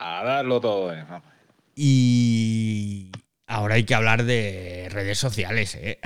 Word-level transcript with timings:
A 0.00 0.24
darlo 0.24 0.60
todo, 0.60 0.92
eh. 0.92 1.04
Vamos. 1.08 1.28
Y 1.76 3.10
ahora 3.46 3.74
hay 3.76 3.84
que 3.84 3.94
hablar 3.94 4.24
de 4.24 4.88
redes 4.90 5.18
sociales, 5.18 5.74
¿eh? 5.80 5.98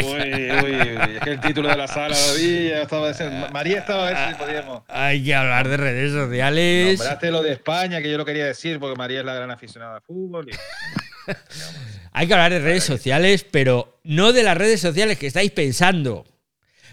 Uy, 0.00 0.50
uy, 0.50 0.74
uy, 0.80 1.16
es 1.16 1.20
que 1.22 1.30
el 1.30 1.40
título 1.40 1.68
de 1.68 1.76
la 1.76 1.88
sala, 1.88 2.16
David, 2.16 2.68
ya 2.70 2.82
estaba 2.82 3.08
diciendo- 3.08 3.48
María 3.52 3.78
estaba 3.78 4.08
a 4.08 4.10
ver 4.10 4.28
si 4.28 4.34
podíamos. 4.34 4.82
Hay 4.88 5.22
que 5.24 5.34
hablar 5.34 5.68
de 5.68 5.76
redes 5.76 6.12
sociales. 6.12 6.98
Nombraste 6.98 7.30
lo 7.30 7.42
de 7.42 7.52
España, 7.52 8.00
que 8.02 8.10
yo 8.10 8.18
lo 8.18 8.24
quería 8.24 8.46
decir, 8.46 8.78
porque 8.78 8.96
María 8.96 9.20
es 9.20 9.24
la 9.26 9.34
gran 9.34 9.50
aficionada 9.50 9.96
al 9.96 10.02
fútbol. 10.02 10.48
y- 10.50 11.32
Hay 12.12 12.26
que 12.26 12.32
hablar 12.34 12.52
de 12.52 12.60
redes 12.60 12.84
sociales, 12.84 13.44
pero 13.50 14.00
no 14.04 14.32
de 14.32 14.42
las 14.42 14.56
redes 14.56 14.80
sociales 14.80 15.18
que 15.18 15.26
estáis 15.26 15.50
pensando. 15.52 16.24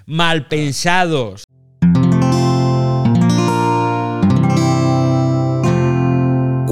Mal 0.06 0.48
pensados. 0.48 1.45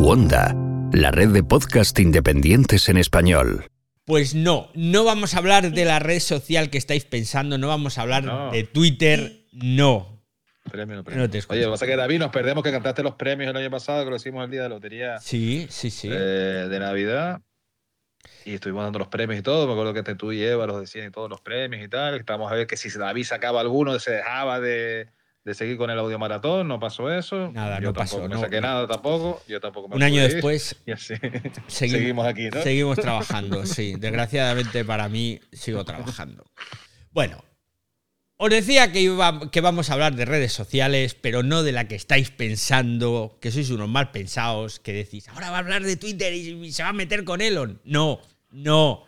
Wanda, 0.05 0.54
la 0.91 1.11
red 1.11 1.29
de 1.29 1.43
podcast 1.43 1.97
independientes 1.97 2.89
en 2.89 2.97
español. 2.97 3.68
Pues 4.04 4.36
no, 4.36 4.69
no 4.75 5.05
vamos 5.05 5.33
a 5.33 5.37
hablar 5.37 5.71
de 5.71 5.86
la 5.86 6.00
red 6.00 6.19
social 6.19 6.69
que 6.69 6.78
estáis 6.78 7.05
pensando, 7.05 7.57
no 7.57 7.69
vamos 7.69 7.97
a 7.97 8.01
hablar 8.01 8.25
No. 8.25 8.51
de 8.51 8.65
Twitter, 8.65 9.45
no. 9.54 10.21
Premio, 10.69 10.97
no, 10.97 11.05
premio. 11.05 11.23
No 11.23 11.29
te 11.29 11.37
escucho. 11.37 11.54
Oye, 11.54 11.61
lo 11.61 11.69
que 11.69 11.71
pasa 11.75 11.86
es 11.86 11.92
que 11.92 11.95
David 11.95 12.19
nos 12.19 12.31
perdemos 12.31 12.65
que 12.65 12.71
cantaste 12.71 13.01
los 13.01 13.15
premios 13.15 13.50
el 13.51 13.55
año 13.55 13.71
pasado, 13.71 14.04
que 14.04 14.09
lo 14.09 14.18
hicimos 14.18 14.43
el 14.43 14.51
día 14.51 14.64
de 14.64 14.69
la 14.69 14.75
lotería 14.75 15.19
Sí, 15.19 15.68
sí, 15.69 15.89
sí. 15.89 16.09
eh, 16.11 16.67
de 16.70 16.79
Navidad. 16.79 17.39
Y 18.43 18.56
estuvimos 18.56 18.83
dando 18.83 19.00
los 19.00 19.07
premios 19.07 19.39
y 19.39 19.42
todo. 19.42 19.67
Me 19.67 19.71
acuerdo 19.71 19.93
que 19.93 20.00
este, 20.00 20.15
tú 20.15 20.33
y 20.33 20.43
Eva 20.43 20.67
los 20.67 20.81
decían 20.81 21.07
y 21.07 21.11
todos 21.11 21.29
los 21.29 21.39
premios 21.39 21.81
y 21.81 21.87
tal. 21.87 22.15
Estábamos 22.15 22.51
a 22.51 22.56
ver 22.56 22.67
que 22.67 22.75
si 22.75 22.89
David 22.89 23.23
sacaba 23.23 23.61
alguno, 23.61 23.97
se 24.00 24.11
dejaba 24.11 24.59
de, 24.59 25.07
de 25.46 25.54
seguir 25.54 25.78
con 25.78 25.89
el 25.89 26.00
audio 26.00 26.18
maratón. 26.20 26.68
No 26.68 26.79
pasó 26.79 27.11
eso. 27.14 27.51
Nada, 27.51 27.79
Yo 27.79 27.88
no 27.89 27.93
pasó, 27.93 28.21
No 28.28 28.36
no. 28.36 28.39
saqué 28.42 28.61
nada 28.61 28.88
tampoco. 28.88 29.42
Yo 29.47 29.60
tampoco 29.60 29.89
me 29.89 29.96
Un 29.97 30.04
año 30.04 30.24
ir. 30.24 30.32
después 30.34 30.75
Y 30.86 30.92
así 30.92 31.15
seguimos, 31.18 31.64
seguimos 31.68 32.28
aquí, 32.28 32.50
¿no? 32.50 32.61
seguimos 32.64 32.98
trabajando, 33.02 33.66
sí. 33.66 33.95
Desgraciadamente 33.98 34.86
para 34.86 35.09
mí 35.09 35.40
sigo 35.52 35.84
trabajando. 35.84 36.45
Bueno, 37.12 37.44
os 38.38 38.50
decía 38.50 38.92
que, 38.92 39.02
iba- 39.02 39.52
que 39.52 39.62
vamos 39.62 39.90
a 39.90 39.94
hablar 39.94 40.16
de 40.16 40.26
redes 40.26 40.52
sociales, 40.54 41.14
pero 41.16 41.44
no 41.44 41.64
de 41.64 41.72
la 41.72 41.88
que 41.88 41.95
estáis 41.95 42.30
pensando, 42.32 43.38
que 43.42 43.52
sois 43.52 43.70
unos 43.70 43.88
mal 43.89 44.12
pensados, 44.12 44.80
que 44.80 44.92
decís, 44.94 45.28
ahora 45.30 45.50
va 45.52 45.58
a 45.58 45.60
hablar 45.60 45.84
de 45.84 45.95
Twitter 45.98 46.34
y 46.34 46.72
se 46.72 46.84
va 46.84 46.89
a 46.89 46.94
meter 46.94 47.23
con 47.23 47.42
Elon. 47.42 47.80
No, 47.86 48.20
no. 48.52 49.06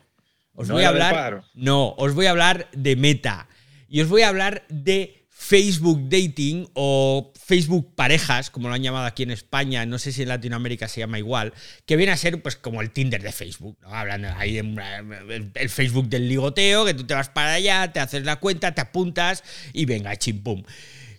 Os 0.54 0.68
No 0.70 0.76
voy 0.76 0.84
a 0.84 0.90
hablar. 0.90 1.44
No, 1.54 1.90
os 1.98 2.14
voy 2.14 2.28
a 2.28 2.32
hablar 2.32 2.70
de 2.72 2.96
Meta. 2.96 3.50
Y 3.90 4.02
os 4.02 4.08
voy 4.08 4.22
a 4.22 4.30
hablar 4.30 4.64
de 4.70 5.25
Facebook 5.48 6.10
Dating 6.10 6.68
o 6.74 7.32
Facebook 7.40 7.94
Parejas, 7.94 8.50
como 8.50 8.68
lo 8.68 8.74
han 8.74 8.82
llamado 8.82 9.06
aquí 9.06 9.22
en 9.22 9.30
España, 9.30 9.86
no 9.86 10.00
sé 10.00 10.12
si 10.12 10.24
en 10.24 10.30
Latinoamérica 10.30 10.88
se 10.88 11.02
llama 11.02 11.20
igual, 11.20 11.54
que 11.86 11.96
viene 11.96 12.12
a 12.12 12.18
ser 12.18 12.42
pues 12.42 12.56
como 12.56 12.82
el 12.82 12.90
Tinder 12.90 13.22
de 13.22 13.32
Facebook, 13.32 13.78
¿no? 13.84 13.90
Hablando 13.90 14.30
ahí 14.38 14.58
en 14.58 14.80
el, 14.80 15.52
el 15.54 15.70
Facebook 15.70 16.10
del 16.10 16.28
ligoteo, 16.28 16.84
que 16.84 16.96
tú 16.96 17.04
te 17.04 17.14
vas 17.14 17.30
para 17.30 17.54
allá, 17.54 17.94
te 17.94 18.00
haces 18.00 18.24
la 18.24 18.38
cuenta, 18.38 18.74
te 18.74 18.82
apuntas 18.82 19.44
y 19.72 19.86
venga, 19.86 20.16
chimpum. 20.16 20.64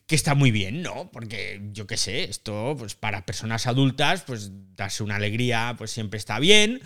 Que 0.09 0.17
está 0.17 0.35
muy 0.35 0.51
bien, 0.51 0.83
¿no? 0.83 1.09
Porque 1.13 1.61
yo 1.71 1.87
qué 1.87 1.97
sé, 1.97 2.25
esto 2.25 2.75
pues 2.77 2.97
para 2.97 3.27
personas 3.27 3.69
adultas, 3.69 4.25
pues 4.27 4.51
darse 4.75 5.05
una 5.05 5.17
alegría, 5.17 5.77
pues 5.79 5.93
siempre 5.93 6.19
está 6.19 6.41
bien, 6.41 6.81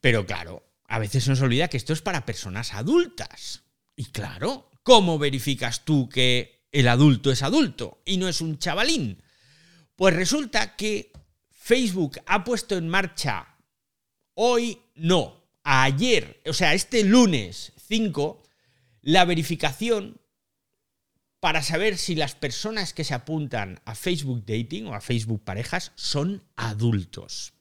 pero 0.00 0.26
claro, 0.26 0.68
a 0.88 0.98
veces 0.98 1.28
nos 1.28 1.40
olvida 1.40 1.68
que 1.68 1.76
esto 1.76 1.92
es 1.92 2.02
para 2.02 2.26
personas 2.26 2.74
adultas. 2.74 3.62
Y 3.94 4.06
claro, 4.06 4.72
¿cómo 4.82 5.20
verificas 5.20 5.84
tú 5.84 6.08
que 6.08 6.59
el 6.72 6.88
adulto 6.88 7.30
es 7.30 7.42
adulto 7.42 8.00
y 8.04 8.16
no 8.16 8.28
es 8.28 8.40
un 8.40 8.58
chavalín? 8.58 9.22
Pues 9.96 10.14
resulta 10.14 10.76
que 10.76 11.12
Facebook 11.50 12.20
ha 12.26 12.44
puesto 12.44 12.76
en 12.76 12.88
marcha 12.88 13.56
hoy, 14.34 14.80
no, 14.94 15.44
ayer, 15.62 16.40
o 16.46 16.52
sea, 16.52 16.74
este 16.74 17.04
lunes 17.04 17.72
5, 17.86 18.42
la 19.02 19.24
verificación 19.24 20.20
para 21.40 21.62
saber 21.62 21.96
si 21.96 22.14
las 22.14 22.34
personas 22.34 22.92
que 22.92 23.04
se 23.04 23.14
apuntan 23.14 23.80
a 23.84 23.94
Facebook 23.94 24.44
Dating 24.44 24.86
o 24.86 24.94
a 24.94 25.00
Facebook 25.00 25.42
Parejas 25.42 25.92
son 25.94 26.44
adultos. 26.56 27.54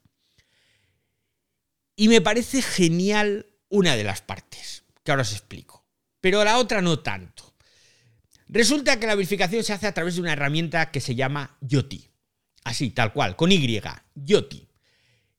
Y 1.95 2.09
me 2.09 2.21
parece 2.21 2.61
genial 2.61 3.47
una 3.69 3.95
de 3.95 4.03
las 4.03 4.21
partes, 4.21 4.83
que 5.03 5.11
ahora 5.11 5.23
os 5.23 5.31
explico. 5.31 5.85
Pero 6.21 6.43
la 6.43 6.57
otra 6.57 6.81
no 6.81 6.99
tanto. 6.99 7.48
Resulta 8.49 8.99
que 8.99 9.05
la 9.05 9.13
verificación 9.13 9.63
se 9.63 9.73
hace 9.73 9.85
a 9.85 9.93
través 9.93 10.15
de 10.15 10.21
una 10.21 10.33
herramienta 10.33 10.89
que 10.89 10.99
se 10.99 11.13
llama 11.13 11.55
Yoti. 11.61 12.09
Así, 12.63 12.89
tal 12.89 13.13
cual, 13.13 13.35
con 13.35 13.51
Y, 13.51 13.81
Yoti. 14.15 14.67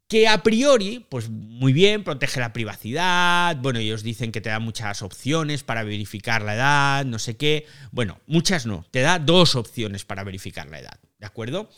Que 0.06 0.28
a 0.28 0.42
priori, 0.42 1.06
pues 1.08 1.28
muy 1.28 1.72
bien, 1.72 2.04
protege 2.04 2.40
la 2.40 2.52
privacidad. 2.52 3.56
Bueno, 3.56 3.80
ellos 3.80 4.04
dicen 4.04 4.30
que 4.32 4.40
te 4.40 4.48
da 4.48 4.60
muchas 4.60 5.02
opciones 5.02 5.64
para 5.64 5.82
verificar 5.82 6.42
la 6.42 6.54
edad, 6.54 7.04
no 7.04 7.18
sé 7.18 7.36
qué. 7.36 7.66
Bueno, 7.90 8.20
muchas 8.26 8.64
no, 8.64 8.86
te 8.90 9.00
da 9.00 9.18
dos 9.18 9.56
opciones 9.56 10.04
para 10.04 10.24
verificar 10.24 10.68
la 10.68 10.78
edad, 10.78 11.00
¿de 11.18 11.26
acuerdo? 11.26 11.68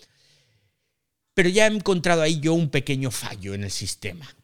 Pero 1.34 1.48
ya 1.48 1.66
he 1.66 1.70
encontrado 1.70 2.22
ahí 2.22 2.40
yo 2.40 2.52
un 2.52 2.70
pequeño 2.70 3.10
fallo 3.10 3.54
en 3.54 3.64
el 3.64 3.70
sistema. 3.70 4.34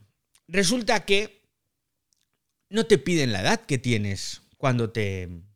Resulta 0.48 1.04
que 1.04 1.42
no 2.70 2.84
te 2.84 2.98
piden 2.98 3.32
la 3.32 3.40
edad 3.40 3.60
que 3.60 3.78
tienes 3.78 4.42
cuando 4.56 4.90
te 4.90 5.47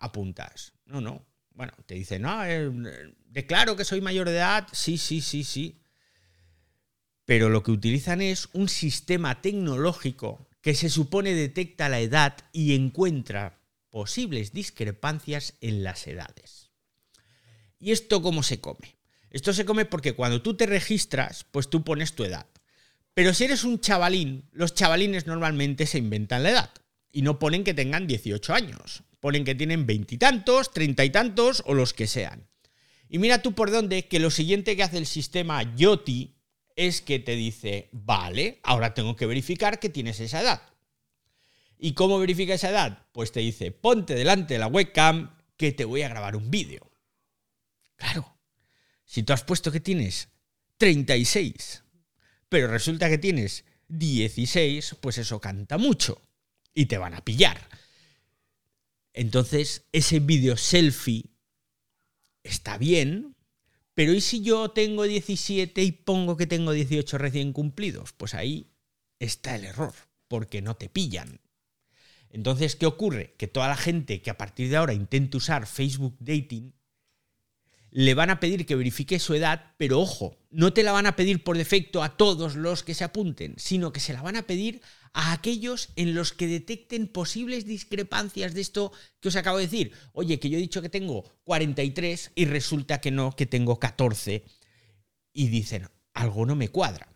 apuntas. 0.00 0.72
No, 0.86 1.00
no. 1.00 1.24
Bueno, 1.50 1.72
te 1.86 1.94
dicen, 1.94 2.22
no, 2.22 2.44
eh, 2.44 2.70
declaro 3.26 3.76
que 3.76 3.84
soy 3.84 4.00
mayor 4.00 4.28
de 4.28 4.36
edad. 4.36 4.66
Sí, 4.72 4.98
sí, 4.98 5.20
sí, 5.20 5.44
sí. 5.44 5.82
Pero 7.24 7.48
lo 7.48 7.62
que 7.62 7.70
utilizan 7.70 8.20
es 8.20 8.48
un 8.54 8.68
sistema 8.68 9.40
tecnológico 9.40 10.48
que 10.60 10.74
se 10.74 10.88
supone 10.88 11.34
detecta 11.34 11.88
la 11.88 12.00
edad 12.00 12.36
y 12.52 12.74
encuentra 12.74 13.60
posibles 13.90 14.52
discrepancias 14.52 15.54
en 15.60 15.84
las 15.84 16.06
edades. 16.06 16.70
¿Y 17.78 17.92
esto 17.92 18.20
cómo 18.22 18.42
se 18.42 18.60
come? 18.60 18.96
Esto 19.30 19.52
se 19.52 19.64
come 19.64 19.84
porque 19.84 20.14
cuando 20.14 20.42
tú 20.42 20.54
te 20.54 20.66
registras, 20.66 21.44
pues 21.50 21.70
tú 21.70 21.84
pones 21.84 22.14
tu 22.14 22.24
edad. 22.24 22.46
Pero 23.14 23.32
si 23.34 23.44
eres 23.44 23.64
un 23.64 23.80
chavalín, 23.80 24.48
los 24.52 24.74
chavalines 24.74 25.26
normalmente 25.26 25.86
se 25.86 25.98
inventan 25.98 26.42
la 26.42 26.50
edad 26.50 26.70
y 27.12 27.22
no 27.22 27.38
ponen 27.38 27.64
que 27.64 27.74
tengan 27.74 28.06
18 28.06 28.54
años. 28.54 29.02
Ponen 29.20 29.44
que 29.44 29.54
tienen 29.54 29.86
veintitantos, 29.86 30.72
treinta 30.72 31.04
y 31.04 31.10
tantos 31.10 31.62
o 31.66 31.74
los 31.74 31.94
que 31.94 32.06
sean. 32.06 32.48
Y 33.08 33.18
mira 33.18 33.42
tú 33.42 33.54
por 33.54 33.70
dónde 33.70 34.08
que 34.08 34.20
lo 34.20 34.30
siguiente 34.30 34.76
que 34.76 34.82
hace 34.82 34.98
el 34.98 35.06
sistema 35.06 35.62
Yoti 35.76 36.36
es 36.76 37.02
que 37.02 37.18
te 37.18 37.36
dice, 37.36 37.90
vale, 37.92 38.60
ahora 38.62 38.94
tengo 38.94 39.16
que 39.16 39.26
verificar 39.26 39.78
que 39.78 39.88
tienes 39.88 40.20
esa 40.20 40.40
edad. 40.40 40.62
¿Y 41.78 41.92
cómo 41.94 42.18
verifica 42.18 42.54
esa 42.54 42.70
edad? 42.70 43.06
Pues 43.12 43.32
te 43.32 43.40
dice, 43.40 43.72
ponte 43.72 44.14
delante 44.14 44.54
de 44.54 44.60
la 44.60 44.66
webcam 44.66 45.36
que 45.56 45.72
te 45.72 45.84
voy 45.84 46.02
a 46.02 46.08
grabar 46.08 46.36
un 46.36 46.50
vídeo. 46.50 46.90
Claro, 47.96 48.38
si 49.04 49.22
tú 49.22 49.32
has 49.32 49.44
puesto 49.44 49.72
que 49.72 49.80
tienes 49.80 50.28
36, 50.78 51.82
pero 52.48 52.68
resulta 52.68 53.08
que 53.10 53.18
tienes 53.18 53.64
16, 53.88 54.96
pues 55.00 55.18
eso 55.18 55.40
canta 55.40 55.78
mucho 55.78 56.22
y 56.72 56.86
te 56.86 56.96
van 56.96 57.14
a 57.14 57.24
pillar. 57.24 57.68
Entonces, 59.12 59.88
ese 59.92 60.20
vídeo 60.20 60.56
selfie 60.56 61.30
está 62.42 62.78
bien, 62.78 63.36
pero 63.94 64.14
¿y 64.14 64.20
si 64.20 64.42
yo 64.42 64.70
tengo 64.70 65.04
17 65.04 65.82
y 65.82 65.92
pongo 65.92 66.36
que 66.36 66.46
tengo 66.46 66.72
18 66.72 67.18
recién 67.18 67.52
cumplidos? 67.52 68.12
Pues 68.12 68.34
ahí 68.34 68.72
está 69.18 69.56
el 69.56 69.64
error, 69.64 69.94
porque 70.28 70.62
no 70.62 70.76
te 70.76 70.88
pillan. 70.88 71.40
Entonces, 72.30 72.76
¿qué 72.76 72.86
ocurre? 72.86 73.34
Que 73.36 73.48
toda 73.48 73.68
la 73.68 73.76
gente 73.76 74.22
que 74.22 74.30
a 74.30 74.38
partir 74.38 74.70
de 74.70 74.76
ahora 74.76 74.94
intente 74.94 75.36
usar 75.36 75.66
Facebook 75.66 76.16
Dating 76.20 76.72
le 77.90 78.14
van 78.14 78.30
a 78.30 78.40
pedir 78.40 78.66
que 78.66 78.76
verifique 78.76 79.18
su 79.18 79.34
edad, 79.34 79.74
pero 79.76 80.00
ojo, 80.00 80.36
no 80.50 80.72
te 80.72 80.82
la 80.82 80.92
van 80.92 81.06
a 81.06 81.16
pedir 81.16 81.42
por 81.42 81.56
defecto 81.56 82.02
a 82.02 82.16
todos 82.16 82.54
los 82.54 82.82
que 82.82 82.94
se 82.94 83.04
apunten, 83.04 83.54
sino 83.56 83.92
que 83.92 84.00
se 84.00 84.12
la 84.12 84.22
van 84.22 84.36
a 84.36 84.46
pedir 84.46 84.80
a 85.12 85.32
aquellos 85.32 85.90
en 85.96 86.14
los 86.14 86.32
que 86.32 86.46
detecten 86.46 87.08
posibles 87.08 87.66
discrepancias 87.66 88.54
de 88.54 88.60
esto 88.60 88.92
que 89.20 89.28
os 89.28 89.36
acabo 89.36 89.58
de 89.58 89.64
decir. 89.64 89.92
Oye, 90.12 90.38
que 90.38 90.48
yo 90.48 90.58
he 90.58 90.60
dicho 90.60 90.82
que 90.82 90.88
tengo 90.88 91.24
43 91.44 92.32
y 92.36 92.44
resulta 92.44 93.00
que 93.00 93.10
no, 93.10 93.34
que 93.34 93.46
tengo 93.46 93.80
14. 93.80 94.44
Y 95.32 95.48
dicen, 95.48 95.88
algo 96.14 96.46
no 96.46 96.54
me 96.54 96.68
cuadra. 96.68 97.12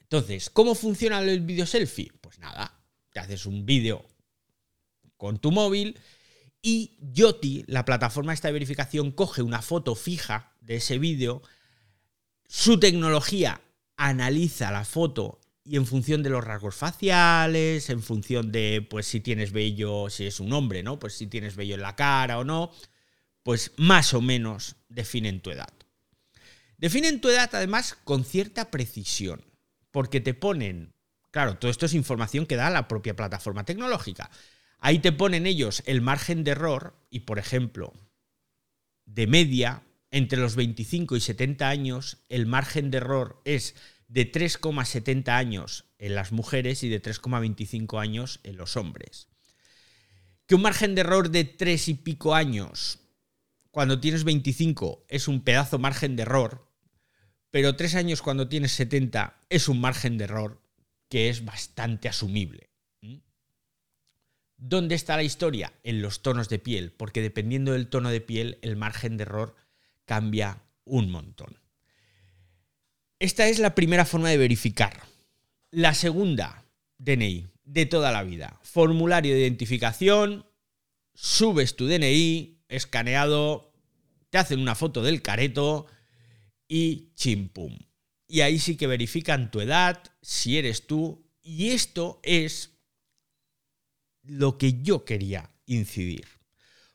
Entonces, 0.00 0.50
¿cómo 0.50 0.74
funciona 0.74 1.20
el 1.20 1.40
vídeo 1.40 1.66
selfie? 1.66 2.12
Pues 2.20 2.38
nada, 2.38 2.80
te 3.12 3.20
haces 3.20 3.46
un 3.46 3.64
vídeo 3.64 4.04
con 5.16 5.38
tu 5.38 5.52
móvil 5.52 5.98
y 6.66 6.96
Yoti, 6.98 7.62
la 7.66 7.84
plataforma 7.84 8.32
esta 8.32 8.48
de 8.48 8.52
verificación, 8.52 9.12
coge 9.12 9.42
una 9.42 9.60
foto 9.60 9.94
fija 9.94 10.56
de 10.62 10.76
ese 10.76 10.98
vídeo, 10.98 11.42
su 12.48 12.80
tecnología 12.80 13.60
analiza 13.98 14.72
la 14.72 14.86
foto 14.86 15.42
y 15.62 15.76
en 15.76 15.84
función 15.84 16.22
de 16.22 16.30
los 16.30 16.42
rasgos 16.42 16.74
faciales, 16.74 17.90
en 17.90 18.02
función 18.02 18.50
de 18.50 18.86
pues 18.88 19.06
si 19.06 19.20
tienes 19.20 19.52
vello, 19.52 20.08
si 20.08 20.24
es 20.24 20.40
un 20.40 20.54
hombre, 20.54 20.82
¿no? 20.82 20.98
Pues 20.98 21.12
si 21.12 21.26
tienes 21.26 21.54
vello 21.54 21.74
en 21.74 21.82
la 21.82 21.96
cara 21.96 22.38
o 22.38 22.44
no, 22.44 22.72
pues 23.42 23.72
más 23.76 24.14
o 24.14 24.22
menos 24.22 24.76
definen 24.88 25.42
tu 25.42 25.50
edad. 25.50 25.72
Definen 26.78 27.20
tu 27.20 27.28
edad 27.28 27.50
además 27.52 27.98
con 28.04 28.24
cierta 28.24 28.70
precisión, 28.70 29.44
porque 29.90 30.22
te 30.22 30.32
ponen, 30.32 30.94
claro, 31.30 31.58
todo 31.58 31.70
esto 31.70 31.84
es 31.84 31.92
información 31.92 32.46
que 32.46 32.56
da 32.56 32.70
la 32.70 32.88
propia 32.88 33.14
plataforma 33.14 33.66
tecnológica. 33.66 34.30
Ahí 34.84 34.98
te 34.98 35.12
ponen 35.12 35.46
ellos 35.46 35.82
el 35.86 36.02
margen 36.02 36.44
de 36.44 36.50
error 36.50 36.94
y, 37.08 37.20
por 37.20 37.38
ejemplo, 37.38 37.94
de 39.06 39.26
media, 39.26 39.82
entre 40.10 40.38
los 40.38 40.56
25 40.56 41.16
y 41.16 41.20
70 41.20 41.66
años, 41.70 42.18
el 42.28 42.44
margen 42.44 42.90
de 42.90 42.98
error 42.98 43.40
es 43.46 43.76
de 44.08 44.30
3,70 44.30 45.30
años 45.30 45.86
en 45.96 46.14
las 46.14 46.32
mujeres 46.32 46.82
y 46.82 46.90
de 46.90 47.00
3,25 47.00 47.98
años 47.98 48.40
en 48.42 48.58
los 48.58 48.76
hombres. 48.76 49.28
Que 50.44 50.54
un 50.54 50.60
margen 50.60 50.94
de 50.94 51.00
error 51.00 51.30
de 51.30 51.44
3 51.44 51.88
y 51.88 51.94
pico 51.94 52.34
años, 52.34 52.98
cuando 53.70 54.00
tienes 54.00 54.24
25, 54.24 55.06
es 55.08 55.28
un 55.28 55.44
pedazo 55.44 55.78
margen 55.78 56.14
de 56.14 56.24
error, 56.24 56.70
pero 57.50 57.74
3 57.74 57.94
años 57.94 58.20
cuando 58.20 58.50
tienes 58.50 58.72
70 58.72 59.46
es 59.48 59.66
un 59.66 59.80
margen 59.80 60.18
de 60.18 60.24
error 60.24 60.60
que 61.08 61.30
es 61.30 61.46
bastante 61.46 62.06
asumible. 62.10 62.73
¿Dónde 64.56 64.94
está 64.94 65.16
la 65.16 65.22
historia? 65.22 65.72
En 65.82 66.00
los 66.00 66.22
tonos 66.22 66.48
de 66.48 66.58
piel, 66.58 66.92
porque 66.92 67.20
dependiendo 67.20 67.72
del 67.72 67.88
tono 67.88 68.10
de 68.10 68.20
piel, 68.20 68.58
el 68.62 68.76
margen 68.76 69.16
de 69.16 69.22
error 69.22 69.56
cambia 70.04 70.62
un 70.84 71.10
montón. 71.10 71.58
Esta 73.18 73.48
es 73.48 73.58
la 73.58 73.74
primera 73.74 74.04
forma 74.04 74.30
de 74.30 74.38
verificar. 74.38 75.02
La 75.70 75.94
segunda, 75.94 76.64
DNI, 76.98 77.48
de 77.64 77.86
toda 77.86 78.12
la 78.12 78.22
vida. 78.22 78.60
Formulario 78.62 79.34
de 79.34 79.40
identificación, 79.40 80.46
subes 81.14 81.76
tu 81.76 81.86
DNI, 81.86 82.64
escaneado, 82.68 83.72
te 84.30 84.38
hacen 84.38 84.60
una 84.60 84.74
foto 84.74 85.02
del 85.02 85.22
careto 85.22 85.86
y 86.68 87.12
chimpum. 87.14 87.78
Y 88.26 88.40
ahí 88.40 88.58
sí 88.58 88.76
que 88.76 88.86
verifican 88.86 89.50
tu 89.50 89.60
edad, 89.60 90.02
si 90.22 90.58
eres 90.58 90.86
tú, 90.86 91.24
y 91.42 91.70
esto 91.70 92.20
es 92.22 92.73
lo 94.24 94.58
que 94.58 94.82
yo 94.82 95.04
quería 95.04 95.50
incidir. 95.66 96.26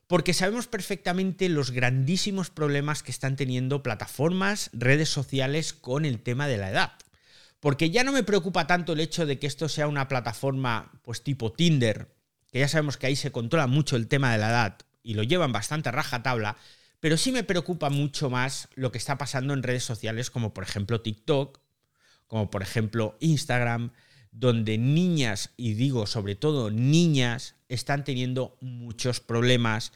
Porque 0.06 0.34
sabemos 0.34 0.66
perfectamente 0.66 1.48
los 1.48 1.70
grandísimos 1.70 2.50
problemas 2.50 3.02
que 3.02 3.12
están 3.12 3.36
teniendo 3.36 3.82
plataformas, 3.82 4.70
redes 4.72 5.08
sociales 5.08 5.72
con 5.72 6.04
el 6.04 6.20
tema 6.20 6.48
de 6.48 6.56
la 6.56 6.70
edad. 6.70 6.92
Porque 7.60 7.90
ya 7.90 8.02
no 8.02 8.10
me 8.10 8.24
preocupa 8.24 8.66
tanto 8.66 8.94
el 8.94 9.00
hecho 9.00 9.26
de 9.26 9.38
que 9.38 9.46
esto 9.46 9.68
sea 9.68 9.86
una 9.86 10.08
plataforma 10.08 10.90
pues 11.02 11.22
tipo 11.22 11.52
Tinder, 11.52 12.08
que 12.50 12.58
ya 12.58 12.68
sabemos 12.68 12.96
que 12.96 13.06
ahí 13.06 13.16
se 13.16 13.30
controla 13.30 13.66
mucho 13.66 13.96
el 13.96 14.08
tema 14.08 14.32
de 14.32 14.38
la 14.38 14.48
edad 14.48 14.78
y 15.02 15.14
lo 15.14 15.22
llevan 15.22 15.52
bastante 15.52 15.90
a 15.90 15.92
rajatabla, 15.92 16.56
pero 16.98 17.16
sí 17.16 17.32
me 17.32 17.44
preocupa 17.44 17.90
mucho 17.90 18.30
más 18.30 18.68
lo 18.74 18.90
que 18.92 18.98
está 18.98 19.16
pasando 19.16 19.54
en 19.54 19.62
redes 19.62 19.84
sociales 19.84 20.30
como 20.30 20.52
por 20.52 20.64
ejemplo 20.64 21.00
TikTok, 21.00 21.60
como 22.26 22.50
por 22.50 22.62
ejemplo 22.62 23.16
Instagram, 23.20 23.92
donde 24.30 24.78
niñas, 24.78 25.50
y 25.56 25.74
digo 25.74 26.06
sobre 26.06 26.36
todo 26.36 26.70
niñas, 26.70 27.56
están 27.68 28.04
teniendo 28.04 28.56
muchos 28.60 29.20
problemas 29.20 29.92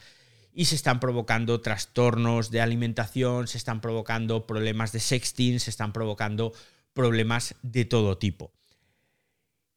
y 0.53 0.67
se 0.67 0.77
están 0.77 1.01
provocando 1.01 1.61
trastornos 1.61 2.51
de 2.51 2.61
alimentación, 2.61 3.49
se 3.49 3.59
están 3.59 3.81
provocando 3.81 4.47
problemas 4.47 4.93
de 4.93 5.01
sexting, 5.01 5.61
se 5.61 5.71
están 5.71 5.93
provocando 5.93 6.53
problemas 6.93 7.57
de 7.63 7.85
todo 7.85 8.19
tipo. 8.19 8.53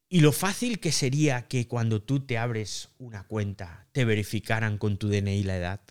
Y 0.10 0.22
lo 0.22 0.32
fácil 0.32 0.80
que 0.80 0.92
sería 0.92 1.48
que 1.48 1.68
cuando 1.68 2.02
tú 2.02 2.22
te 2.22 2.38
abres 2.38 2.90
una 2.98 3.24
cuenta 3.24 3.88
te 3.92 4.06
verificaran 4.06 4.78
con 4.78 4.98
tu 4.98 5.10
DNI 5.10 5.44
la 5.44 5.58
edad. 5.58 5.82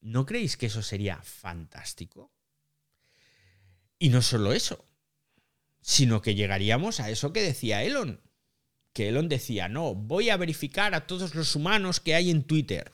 ¿No 0.00 0.26
creéis 0.26 0.56
que 0.56 0.66
eso 0.66 0.82
sería 0.82 1.16
fantástico? 1.22 2.30
Y 3.98 4.10
no 4.10 4.20
solo 4.20 4.52
eso, 4.52 4.84
sino 5.86 6.20
que 6.20 6.34
llegaríamos 6.34 6.98
a 6.98 7.10
eso 7.10 7.32
que 7.32 7.42
decía 7.42 7.84
Elon. 7.84 8.20
Que 8.92 9.08
Elon 9.08 9.28
decía, 9.28 9.68
no, 9.68 9.94
voy 9.94 10.30
a 10.30 10.36
verificar 10.36 10.96
a 10.96 11.06
todos 11.06 11.36
los 11.36 11.54
humanos 11.54 12.00
que 12.00 12.16
hay 12.16 12.28
en 12.28 12.42
Twitter. 12.42 12.92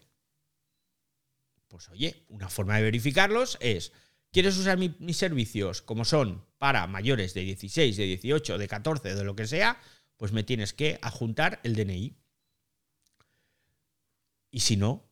Pues 1.69 1.89
oye, 1.89 2.27
una 2.29 2.51
forma 2.51 2.77
de 2.77 2.83
verificarlos 2.83 3.57
es, 3.61 3.93
¿quieres 4.31 4.59
usar 4.59 4.77
mis 4.77 5.17
servicios 5.17 5.81
como 5.81 6.05
son 6.05 6.45
para 6.59 6.87
mayores 6.87 7.33
de 7.33 7.41
16, 7.41 7.97
de 7.97 8.05
18, 8.05 8.59
de 8.59 8.69
14, 8.69 9.15
de 9.15 9.25
lo 9.25 9.35
que 9.35 9.47
sea? 9.47 9.81
Pues 10.19 10.33
me 10.33 10.43
tienes 10.43 10.75
que 10.75 10.99
adjuntar 11.01 11.61
el 11.63 11.75
DNI. 11.75 12.15
Y 14.51 14.61
si 14.61 14.77
no, 14.77 15.09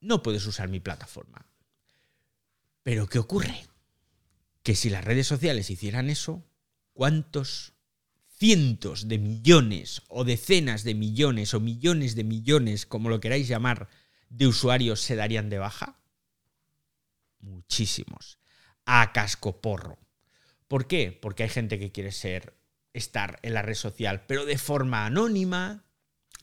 no 0.00 0.22
puedes 0.22 0.46
usar 0.46 0.70
mi 0.70 0.80
plataforma. 0.80 1.46
Pero 2.82 3.08
¿qué 3.08 3.18
ocurre? 3.18 3.66
Que 4.62 4.74
si 4.74 4.88
las 4.88 5.04
redes 5.04 5.26
sociales 5.26 5.68
hicieran 5.68 6.08
eso, 6.08 6.48
cuántos 6.92 7.72
cientos 8.38 9.08
de 9.08 9.18
millones 9.18 10.02
o 10.08 10.24
decenas 10.24 10.82
de 10.84 10.94
millones 10.94 11.54
o 11.54 11.60
millones 11.60 12.14
de 12.16 12.24
millones, 12.24 12.86
como 12.86 13.08
lo 13.08 13.20
queráis 13.20 13.48
llamar, 13.48 13.88
de 14.28 14.46
usuarios 14.46 15.00
se 15.00 15.16
darían 15.16 15.48
de 15.48 15.58
baja? 15.58 16.00
Muchísimos. 17.38 18.38
A 18.84 19.12
cascoporro. 19.12 19.98
¿Por 20.66 20.86
qué? 20.86 21.12
Porque 21.12 21.44
hay 21.44 21.48
gente 21.50 21.78
que 21.78 21.92
quiere 21.92 22.12
ser 22.12 22.54
estar 22.92 23.38
en 23.42 23.54
la 23.54 23.62
red 23.62 23.74
social, 23.74 24.24
pero 24.26 24.44
de 24.44 24.58
forma 24.58 25.06
anónima. 25.06 25.84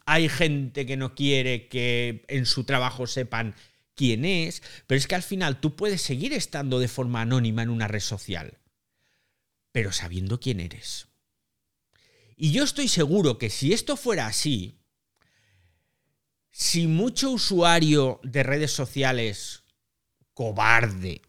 Hay 0.06 0.30
gente 0.30 0.86
que 0.86 0.98
no 0.98 1.16
quiere 1.16 1.68
que 1.68 2.24
en 2.30 2.46
su 2.46 2.64
trabajo 2.64 3.08
sepan 3.08 3.56
quién 3.94 4.26
es, 4.26 4.64
pero 4.88 4.98
es 4.98 5.06
que 5.06 5.16
al 5.16 5.24
final 5.24 5.60
tú 5.60 5.76
puedes 5.76 6.02
seguir 6.02 6.34
estando 6.34 6.80
de 6.80 6.88
forma 6.88 7.22
anónima 7.22 7.62
en 7.62 7.70
una 7.70 7.88
red 7.88 8.00
social 8.00 8.58
pero 9.72 9.92
sabiendo 9.92 10.40
quién 10.40 10.60
eres. 10.60 11.08
Y 12.36 12.52
yo 12.52 12.64
estoy 12.64 12.88
seguro 12.88 13.38
que 13.38 13.50
si 13.50 13.74
esto 13.74 13.98
fuera 13.98 14.28
así, 14.28 14.80
si 16.52 16.88
mucho 16.88 17.32
usuario 17.32 18.20
de 18.24 18.44
redes 18.44 18.72
sociales 18.72 19.64
cobarde, 20.34 21.22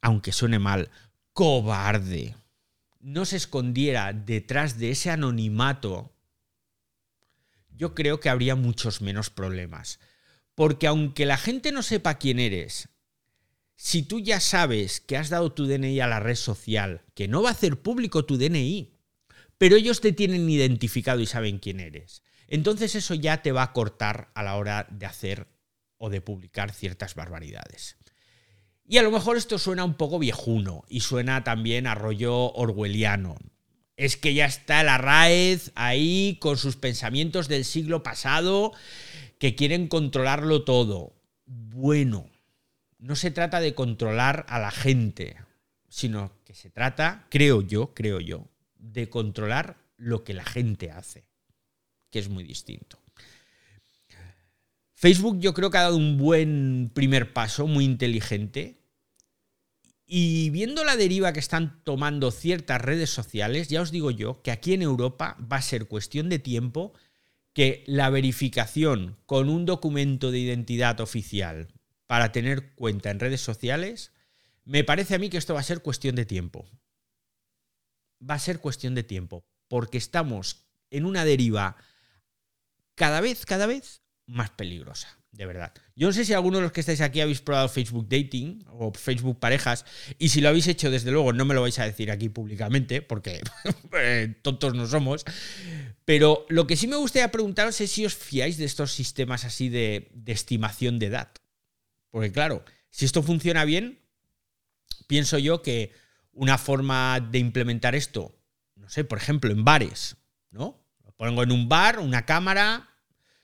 aunque 0.00 0.32
suene 0.32 0.58
mal, 0.58 0.90
cobarde, 1.32 2.36
no 3.00 3.24
se 3.24 3.36
escondiera 3.36 4.12
detrás 4.12 4.78
de 4.78 4.90
ese 4.90 5.10
anonimato, 5.10 6.12
yo 7.76 7.94
creo 7.94 8.20
que 8.20 8.28
habría 8.28 8.54
muchos 8.54 9.00
menos 9.00 9.30
problemas. 9.30 9.98
Porque 10.54 10.86
aunque 10.86 11.26
la 11.26 11.36
gente 11.36 11.72
no 11.72 11.82
sepa 11.82 12.18
quién 12.18 12.38
eres, 12.38 12.88
si 13.84 14.04
tú 14.04 14.20
ya 14.20 14.38
sabes 14.38 15.00
que 15.00 15.16
has 15.16 15.28
dado 15.28 15.50
tu 15.50 15.66
DNI 15.66 15.98
a 15.98 16.06
la 16.06 16.20
red 16.20 16.36
social, 16.36 17.02
que 17.14 17.26
no 17.26 17.42
va 17.42 17.48
a 17.48 17.52
hacer 17.52 17.82
público 17.82 18.24
tu 18.24 18.38
DNI, 18.38 18.94
pero 19.58 19.74
ellos 19.74 20.00
te 20.00 20.12
tienen 20.12 20.48
identificado 20.48 21.20
y 21.20 21.26
saben 21.26 21.58
quién 21.58 21.80
eres, 21.80 22.22
entonces 22.46 22.94
eso 22.94 23.14
ya 23.14 23.42
te 23.42 23.50
va 23.50 23.64
a 23.64 23.72
cortar 23.72 24.30
a 24.36 24.44
la 24.44 24.54
hora 24.54 24.86
de 24.88 25.04
hacer 25.04 25.48
o 25.98 26.10
de 26.10 26.20
publicar 26.20 26.72
ciertas 26.72 27.16
barbaridades. 27.16 27.96
Y 28.86 28.98
a 28.98 29.02
lo 29.02 29.10
mejor 29.10 29.36
esto 29.36 29.58
suena 29.58 29.82
un 29.82 29.94
poco 29.94 30.20
viejuno 30.20 30.84
y 30.88 31.00
suena 31.00 31.42
también 31.42 31.88
a 31.88 31.96
rollo 31.96 32.52
orwelliano. 32.52 33.36
Es 33.96 34.16
que 34.16 34.32
ya 34.32 34.46
está 34.46 34.84
la 34.84 34.96
Raez 34.96 35.72
ahí 35.74 36.38
con 36.40 36.56
sus 36.56 36.76
pensamientos 36.76 37.48
del 37.48 37.64
siglo 37.64 38.04
pasado 38.04 38.70
que 39.40 39.56
quieren 39.56 39.88
controlarlo 39.88 40.62
todo. 40.62 41.16
Bueno, 41.46 42.31
no 43.02 43.16
se 43.16 43.32
trata 43.32 43.60
de 43.60 43.74
controlar 43.74 44.46
a 44.48 44.60
la 44.60 44.70
gente, 44.70 45.36
sino 45.88 46.32
que 46.44 46.54
se 46.54 46.70
trata, 46.70 47.26
creo 47.30 47.60
yo, 47.60 47.94
creo 47.94 48.20
yo, 48.20 48.48
de 48.76 49.10
controlar 49.10 49.76
lo 49.96 50.22
que 50.22 50.34
la 50.34 50.44
gente 50.44 50.92
hace, 50.92 51.24
que 52.10 52.20
es 52.20 52.28
muy 52.28 52.44
distinto. 52.44 53.00
Facebook 54.94 55.40
yo 55.40 55.52
creo 55.52 55.68
que 55.70 55.78
ha 55.78 55.82
dado 55.82 55.96
un 55.96 56.16
buen 56.16 56.92
primer 56.94 57.32
paso, 57.32 57.66
muy 57.66 57.84
inteligente. 57.84 58.78
Y 60.06 60.50
viendo 60.50 60.84
la 60.84 60.94
deriva 60.94 61.32
que 61.32 61.40
están 61.40 61.82
tomando 61.82 62.30
ciertas 62.30 62.80
redes 62.80 63.10
sociales, 63.10 63.66
ya 63.66 63.82
os 63.82 63.90
digo 63.90 64.12
yo 64.12 64.42
que 64.42 64.52
aquí 64.52 64.74
en 64.74 64.82
Europa 64.82 65.36
va 65.40 65.56
a 65.56 65.62
ser 65.62 65.88
cuestión 65.88 66.28
de 66.28 66.38
tiempo 66.38 66.92
que 67.52 67.82
la 67.88 68.10
verificación 68.10 69.16
con 69.26 69.48
un 69.48 69.66
documento 69.66 70.30
de 70.30 70.38
identidad 70.38 71.00
oficial 71.00 71.68
para 72.12 72.30
tener 72.30 72.74
cuenta 72.74 73.10
en 73.10 73.20
redes 73.20 73.40
sociales, 73.40 74.12
me 74.64 74.84
parece 74.84 75.14
a 75.14 75.18
mí 75.18 75.30
que 75.30 75.38
esto 75.38 75.54
va 75.54 75.60
a 75.60 75.62
ser 75.62 75.80
cuestión 75.80 76.14
de 76.14 76.26
tiempo. 76.26 76.68
Va 78.20 78.34
a 78.34 78.38
ser 78.38 78.58
cuestión 78.58 78.94
de 78.94 79.02
tiempo, 79.02 79.46
porque 79.66 79.96
estamos 79.96 80.66
en 80.90 81.06
una 81.06 81.24
deriva 81.24 81.78
cada 82.96 83.22
vez, 83.22 83.46
cada 83.46 83.64
vez 83.64 84.02
más 84.26 84.50
peligrosa, 84.50 85.08
de 85.30 85.46
verdad. 85.46 85.72
Yo 85.96 86.06
no 86.06 86.12
sé 86.12 86.26
si 86.26 86.34
alguno 86.34 86.58
de 86.58 86.64
los 86.64 86.72
que 86.72 86.80
estáis 86.80 87.00
aquí 87.00 87.22
habéis 87.22 87.40
probado 87.40 87.70
Facebook 87.70 88.06
Dating 88.06 88.62
o 88.68 88.92
Facebook 88.92 89.40
Parejas, 89.40 89.86
y 90.18 90.28
si 90.28 90.42
lo 90.42 90.50
habéis 90.50 90.66
hecho, 90.66 90.90
desde 90.90 91.12
luego, 91.12 91.32
no 91.32 91.46
me 91.46 91.54
lo 91.54 91.62
vais 91.62 91.78
a 91.78 91.86
decir 91.86 92.10
aquí 92.10 92.28
públicamente, 92.28 93.00
porque 93.00 93.40
eh, 93.98 94.34
tontos 94.42 94.74
no 94.74 94.86
somos. 94.86 95.24
Pero 96.04 96.44
lo 96.50 96.66
que 96.66 96.76
sí 96.76 96.88
me 96.88 96.96
gustaría 96.96 97.30
preguntaros 97.30 97.80
es 97.80 97.90
si 97.90 98.04
os 98.04 98.14
fiáis 98.14 98.58
de 98.58 98.66
estos 98.66 98.92
sistemas 98.92 99.46
así 99.46 99.70
de, 99.70 100.10
de 100.12 100.32
estimación 100.32 100.98
de 100.98 101.06
edad. 101.06 101.32
Porque 102.12 102.30
claro, 102.30 102.64
si 102.90 103.06
esto 103.06 103.24
funciona 103.24 103.64
bien, 103.64 103.98
pienso 105.08 105.38
yo 105.38 105.62
que 105.62 105.92
una 106.32 106.58
forma 106.58 107.18
de 107.18 107.38
implementar 107.38 107.96
esto, 107.96 108.38
no 108.76 108.88
sé, 108.88 109.02
por 109.02 109.18
ejemplo, 109.18 109.50
en 109.50 109.64
bares, 109.64 110.16
¿no? 110.50 110.78
Pongo 111.16 111.42
en 111.42 111.52
un 111.52 111.68
bar 111.68 111.98
una 111.98 112.26
cámara 112.26 112.90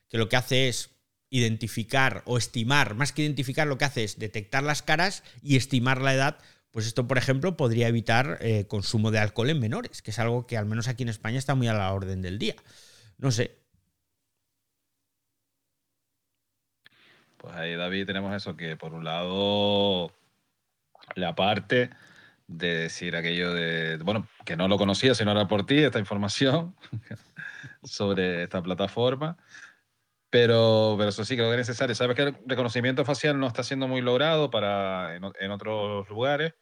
que 0.08 0.18
lo 0.18 0.28
que 0.28 0.36
hace 0.36 0.68
es 0.68 0.90
identificar 1.30 2.22
o 2.26 2.38
estimar, 2.38 2.94
más 2.94 3.12
que 3.12 3.22
identificar, 3.22 3.66
lo 3.66 3.78
que 3.78 3.84
hace 3.84 4.04
es 4.04 4.18
detectar 4.18 4.62
las 4.62 4.82
caras 4.82 5.22
y 5.42 5.56
estimar 5.56 6.02
la 6.02 6.14
edad. 6.14 6.38
Pues 6.70 6.86
esto, 6.86 7.08
por 7.08 7.16
ejemplo, 7.16 7.56
podría 7.56 7.88
evitar 7.88 8.38
eh, 8.42 8.66
consumo 8.66 9.10
de 9.10 9.18
alcohol 9.18 9.50
en 9.50 9.60
menores, 9.60 10.02
que 10.02 10.10
es 10.10 10.18
algo 10.18 10.46
que 10.46 10.58
al 10.58 10.66
menos 10.66 10.88
aquí 10.88 11.04
en 11.04 11.08
España 11.08 11.38
está 11.38 11.54
muy 11.54 11.68
a 11.68 11.74
la 11.74 11.92
orden 11.92 12.20
del 12.20 12.38
día. 12.38 12.56
No 13.16 13.30
sé. 13.30 13.57
Pues 17.38 17.54
ahí, 17.54 17.74
David, 17.76 18.06
tenemos 18.06 18.34
eso, 18.34 18.56
que 18.56 18.76
por 18.76 18.92
un 18.92 19.04
lado, 19.04 20.12
la 21.14 21.34
parte 21.34 21.90
de 22.48 22.74
decir 22.74 23.14
aquello 23.14 23.52
de, 23.54 23.98
bueno, 23.98 24.26
que 24.44 24.56
no 24.56 24.68
lo 24.68 24.76
conocía, 24.76 25.14
si 25.14 25.24
no 25.24 25.30
era 25.30 25.46
por 25.46 25.64
ti, 25.64 25.78
esta 25.78 25.98
información 25.98 26.74
sobre 27.84 28.42
esta 28.42 28.62
plataforma. 28.62 29.36
Pero, 30.30 30.96
pero 30.98 31.10
eso 31.10 31.24
sí 31.24 31.36
creo 31.36 31.48
que 31.48 31.54
es 31.54 31.68
necesario. 31.68 31.94
Sabes 31.94 32.16
que 32.16 32.22
el 32.22 32.36
reconocimiento 32.44 33.04
facial 33.04 33.38
no 33.38 33.46
está 33.46 33.62
siendo 33.62 33.88
muy 33.88 34.02
logrado 34.02 34.50
para, 34.50 35.14
en, 35.14 35.22
en 35.40 35.50
otros 35.50 36.08
lugares. 36.08 36.54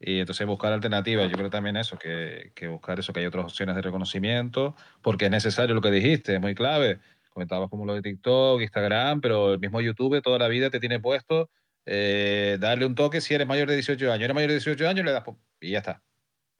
Y 0.00 0.18
entonces 0.18 0.46
buscar 0.46 0.72
alternativas. 0.72 1.30
Yo 1.30 1.36
creo 1.36 1.48
también 1.48 1.76
eso, 1.76 1.96
que, 1.96 2.50
que, 2.56 2.66
buscar 2.66 2.98
eso, 2.98 3.12
que 3.12 3.20
hay 3.20 3.26
otras 3.26 3.44
opciones 3.44 3.76
de 3.76 3.82
reconocimiento, 3.82 4.74
porque 5.00 5.26
es 5.26 5.30
necesario 5.30 5.76
lo 5.76 5.80
que 5.80 5.92
dijiste, 5.92 6.34
es 6.34 6.40
muy 6.40 6.56
clave. 6.56 6.98
Comentabas 7.32 7.70
como 7.70 7.84
lo 7.86 7.94
de 7.94 8.02
TikTok, 8.02 8.60
Instagram, 8.60 9.20
pero 9.20 9.54
el 9.54 9.58
mismo 9.58 9.80
YouTube 9.80 10.20
toda 10.22 10.38
la 10.38 10.48
vida 10.48 10.70
te 10.70 10.80
tiene 10.80 11.00
puesto 11.00 11.50
eh, 11.86 12.58
darle 12.60 12.86
un 12.86 12.94
toque 12.94 13.20
si 13.20 13.34
eres 13.34 13.46
mayor 13.46 13.68
de 13.68 13.74
18 13.74 14.12
años. 14.12 14.24
Eres 14.24 14.34
mayor 14.34 14.50
de 14.50 14.56
18 14.56 14.88
años, 14.88 15.04
le 15.04 15.12
das 15.12 15.24
y 15.60 15.70
ya 15.70 15.78
está. 15.78 16.02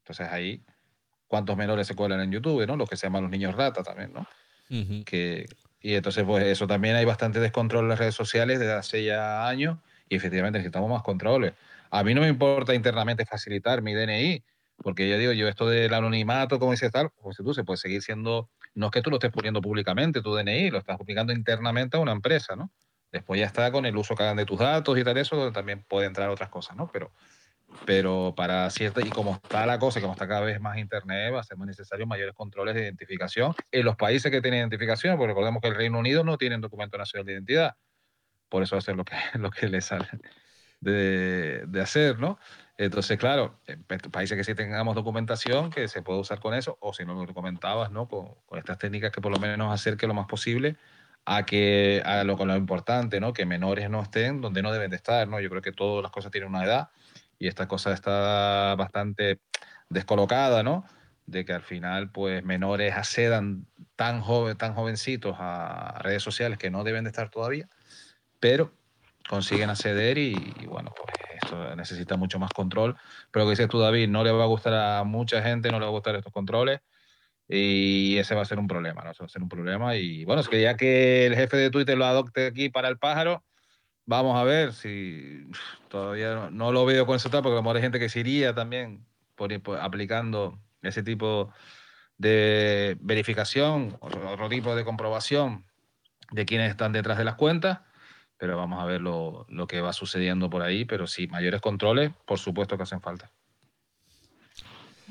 Entonces 0.03 0.29
ahí, 0.29 0.65
¿cuántos 1.27 1.57
menores 1.57 1.87
se 1.87 1.95
cuelan 1.95 2.21
en 2.21 2.33
YouTube? 2.33 2.67
¿no? 2.67 2.77
Los 2.77 2.89
que 2.89 2.97
se 2.97 3.07
llaman 3.07 3.23
los 3.23 3.31
niños 3.31 3.55
rata 3.55 3.83
también, 3.83 4.13
¿no? 4.13 4.27
Uh 4.71 4.75
-huh. 4.75 5.05
que, 5.05 5.47
y 5.81 5.95
entonces, 5.95 6.25
pues 6.25 6.45
eso 6.47 6.67
también 6.67 6.95
hay 6.97 7.05
bastante 7.05 7.41
descontrol 7.41 7.85
en 7.85 7.89
las 7.91 7.99
redes 7.99 8.15
sociales 8.15 8.59
desde 8.61 8.73
hace 8.73 9.05
ya 9.05 9.49
años 9.49 9.79
y 10.09 10.17
efectivamente 10.17 10.59
necesitamos 10.59 10.89
más 10.91 11.03
controles. 11.03 11.55
A 11.91 12.05
mí 12.05 12.15
no 12.15 12.23
me 12.23 12.29
importa 12.29 12.75
internamente 12.75 13.27
facilitar 13.27 13.83
mi 13.83 13.93
DNI, 13.93 14.45
porque 14.77 15.09
ya 15.09 15.19
digo, 15.19 15.33
yo 15.33 15.49
esto 15.49 15.69
del 15.69 15.93
anonimato, 15.93 16.59
como 16.59 16.71
dices 16.71 16.93
tal, 16.93 17.11
pues 17.21 17.37
tú 17.37 17.53
se 17.53 17.65
puede 17.65 17.79
seguir 17.79 18.01
siendo, 18.03 18.49
no 18.75 18.87
es 18.87 18.93
que 18.93 19.03
tú 19.03 19.11
lo 19.11 19.17
estés 19.17 19.31
poniendo 19.31 19.61
públicamente, 19.61 20.23
tu 20.23 20.35
DNI, 20.35 20.71
lo 20.71 20.79
estás 20.79 20.97
publicando 20.97 21.33
internamente 21.33 21.97
a 21.97 22.01
una 22.01 22.13
empresa, 22.13 22.57
¿no? 22.57 22.71
Después 23.11 23.39
ya 23.39 23.47
está 23.47 23.71
con 23.71 23.85
el 23.85 23.97
uso 23.97 24.15
que 24.15 24.23
hagan 24.23 24.39
de 24.39 24.47
tus 24.47 24.59
datos 24.59 24.99
y 24.99 25.05
tal, 25.05 25.17
eso 25.19 25.53
también 25.53 25.85
puede 25.87 26.07
entrar 26.07 26.31
otras 26.31 26.49
cosas, 26.49 26.77
¿no? 26.77 26.91
Pero, 26.91 27.13
pero 27.85 28.33
para 28.35 28.69
cierta, 28.71 29.03
y 29.03 29.11
como 29.11 29.35
está 29.35 29.67
la 29.67 29.79
cosa, 29.79 30.01
como 30.01 30.15
está 30.15 30.27
cada 30.27 30.41
vez 30.41 30.61
más 30.61 30.79
Internet, 30.79 31.35
va 31.35 31.41
a 31.41 31.45
ser 31.45 31.59
muy 31.59 31.67
necesario 31.67 32.07
mayores 32.07 32.35
controles 32.35 32.75
de 32.75 32.83
identificación 32.83 33.55
en 33.71 33.85
los 33.85 33.97
países 33.97 34.31
que 34.31 34.41
tienen 34.41 34.61
identificación, 34.61 35.19
porque 35.19 35.29
recordemos 35.29 35.61
que 35.61 35.69
el 35.69 35.75
Reino 35.75 35.99
Unido 35.99 36.25
no 36.25 36.39
tiene 36.39 36.57
documento 36.59 36.97
nacional 36.97 37.27
de 37.27 37.33
identidad, 37.35 37.77
por 38.49 38.63
eso 38.63 38.77
hacer 38.77 38.97
lo 38.97 39.05
que, 39.05 39.15
lo 39.39 39.51
que 39.51 39.69
le 39.69 39.83
sale 39.83 40.09
de, 40.81 41.65
de 41.67 41.81
hacer, 41.81 42.19
¿no? 42.19 42.39
Entonces, 42.79 43.19
claro, 43.19 43.61
países 44.11 44.37
que 44.37 44.45
sí 44.45 44.55
tengamos 44.55 44.95
documentación 44.95 45.71
que 45.71 45.89
se 45.89 46.03
puede 46.03 46.21
usar 46.21 46.41
con 46.41 46.55
eso, 46.55 46.79
o 46.81 46.93
si 46.95 47.05
no 47.05 47.15
lo 47.15 47.35
comentabas, 47.35 47.91
¿no? 47.91 48.09
Con, 48.09 48.35
con 48.47 48.59
estas 48.59 48.79
técnicas 48.79 49.13
que 49.13 49.21
por 49.21 49.31
lo 49.31 49.39
menos 49.39 49.59
nos 49.59 49.73
acerque 49.73 50.07
lo 50.07 50.15
más 50.15 50.27
posible 50.27 50.77
a 51.25 51.45
que 51.45 52.03
a 52.05 52.25
lo, 52.25 52.37
con 52.37 52.49
lo 52.49 52.57
importante, 52.57 53.21
¿no? 53.21 53.33
Que 53.33 53.47
menores 53.47 53.89
no 53.91 54.03
estén 54.03 54.41
donde 54.41 54.63
no 54.63 54.73
deben 54.73 54.91
de 54.91 54.97
estar, 54.97 55.29
¿no? 55.29 55.41
Yo 55.41 55.51
creo 55.51 55.63
que 55.63 55.73
todas 55.73 56.03
las 56.03 56.13
cosas 56.13 56.33
tienen 56.33 56.51
una 56.51 56.65
edad 56.65 56.91
y 57.39 57.49
esta 57.49 57.69
cosa 57.69 57.93
está 57.93 58.75
bastante 58.77 59.41
descolocada, 59.89 60.63
¿no? 60.63 60.85
De 61.27 61.45
que 61.45 61.53
al 61.53 61.63
final, 61.63 62.11
pues, 62.11 62.43
menores 62.45 62.95
accedan 62.95 63.67
tan, 63.97 64.21
joven, 64.21 64.57
tan 64.57 64.75
jovencitos 64.75 65.37
a 65.39 65.99
redes 66.01 66.23
sociales 66.23 66.59
que 66.59 66.71
no 66.71 66.85
deben 66.85 67.05
de 67.05 67.11
estar 67.11 67.31
todavía, 67.31 67.69
pero 68.41 68.73
consiguen 69.29 69.71
acceder 69.71 70.19
y, 70.19 70.35
bueno, 70.67 70.93
pues 70.97 71.09
esto 71.43 71.77
necesita 71.77 72.17
mucho 72.17 72.39
más 72.39 72.51
control. 72.53 72.97
Pero 73.31 73.45
que 73.47 73.51
dices 73.51 73.69
tú, 73.69 73.79
David, 73.79 74.09
no 74.09 74.25
le 74.25 74.33
va 74.33 74.45
a 74.45 74.49
gustar 74.49 74.75
a 74.75 75.05
mucha 75.05 75.43
gente, 75.43 75.71
no 75.71 75.79
le 75.79 75.85
va 75.85 75.91
a 75.91 75.95
gustar 75.95 76.15
estos 76.17 76.33
controles 76.33 76.81
y 77.49 78.17
ese 78.19 78.35
va 78.35 78.43
a 78.43 78.47
ser 78.47 78.59
un 78.59 78.67
problema, 78.67 79.03
¿no? 79.03 79.11
Eso 79.11 79.25
va 79.25 79.27
a 79.27 79.31
ser 79.31 79.43
un 79.43 79.49
problema. 79.49 79.97
Y 79.97 80.25
bueno, 80.25 80.41
es 80.41 80.49
que 80.49 80.63
ya 80.63 80.77
que 80.77 81.27
el 81.27 81.35
jefe 81.35 81.57
de 81.57 81.71
Twitter 81.71 81.99
lo 81.99 82.07
adopte 82.07 82.47
aquí 82.47 82.71
para 82.71 82.89
el 82.89 82.99
pájaro, 82.99 83.45
vamos 84.07 84.39
a 84.39 84.45
ver 84.45 84.73
si 84.73 85.47
todavía 85.89 86.49
no, 86.51 86.73
lo 86.73 86.85
veo 86.87 87.07
con 87.07 87.17
eso 87.17 87.31
porque 87.31 87.49
a 87.49 87.55
lo 87.55 87.63
mejor 87.63 87.77
hay 87.77 87.83
gente 87.83 87.99
que 87.99 88.09
se 88.09 88.21
iría 88.21 88.55
también 88.55 89.05
por, 89.35 89.61
por 89.63 89.79
aplicando 89.81 90.59
ese 90.83 91.03
tipo 91.03 91.53
de 92.19 92.97
verificación, 93.01 93.97
otro 94.01 94.49
tipo 94.49 94.75
de 94.75 94.85
comprobación 94.85 95.67
de 96.31 96.47
quienes 96.47 96.71
están 96.71 96.93
detrás 96.93 97.19
de 97.19 97.25
las 97.25 97.35
cuentas. 97.35 97.81
Pero 98.43 98.57
vamos 98.57 98.83
a 98.83 98.87
ver 98.87 99.01
lo, 99.01 99.47
lo 99.49 99.69
que 99.69 99.81
va 99.81 99.93
sucediendo 99.93 100.51
por 100.51 100.63
ahí. 100.63 100.85
Pero 100.85 101.07
sí, 101.07 101.29
mayores 101.29 101.61
controles, 101.61 102.11
por 102.27 102.41
supuesto 102.41 102.77
que 102.77 102.83
hacen 102.83 103.01
falta. 103.01 103.31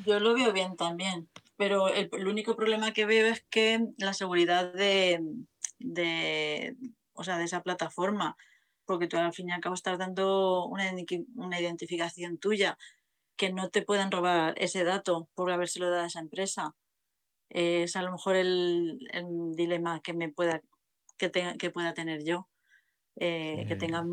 Yo 0.06 0.20
lo 0.20 0.34
veo 0.34 0.52
bien 0.52 0.76
también 0.76 1.30
pero 1.62 1.90
el, 1.90 2.28
único 2.28 2.56
problema 2.56 2.92
que 2.92 3.06
veo 3.06 3.28
es 3.28 3.46
que 3.52 3.86
la 4.00 4.16
seguridad 4.16 4.74
de, 4.74 5.20
de, 5.78 6.76
o 7.14 7.24
sea, 7.24 7.38
de 7.38 7.44
esa 7.44 7.62
plataforma, 7.62 8.36
porque 8.84 9.06
tú 9.06 9.18
al 9.18 9.32
fin 9.32 9.50
y 9.50 9.52
al 9.52 9.62
cabo 9.62 9.76
estás 9.76 10.00
dando 10.00 10.66
una, 10.66 10.92
una 11.36 11.62
identificación 11.62 12.40
tuya, 12.40 12.80
que 13.36 13.54
no 13.54 13.70
te 13.70 13.84
puedan 13.84 14.10
robar 14.10 14.56
ese 14.58 14.84
dato 14.84 15.30
por 15.36 15.52
habérselo 15.52 15.92
dado 15.92 16.02
a 16.02 16.08
esa 16.08 16.20
empresa. 16.20 16.74
Es 17.50 17.96
a 17.96 18.02
lo 18.02 18.12
mejor 18.12 18.38
el, 18.38 18.98
dilema 19.56 20.02
que 20.02 20.14
me 20.14 20.30
pueda 20.30 20.64
que, 21.20 21.30
tenga, 21.30 21.58
que 21.58 21.70
pueda 21.70 21.94
tener 21.94 22.24
yo. 22.24 22.48
Eh, 23.18 23.66
que 23.68 23.76
tengan 23.76 24.10